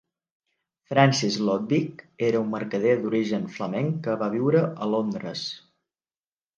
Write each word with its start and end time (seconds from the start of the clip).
Francis 0.93 1.37
Lodwick 1.49 2.01
era 2.29 2.41
un 2.47 2.51
mercader 2.55 2.97
d'origen 3.05 3.47
flamenc 3.59 4.03
que 4.09 4.19
va 4.27 4.35
viure 4.41 4.67
a 4.89 4.93
Londres. 4.99 5.49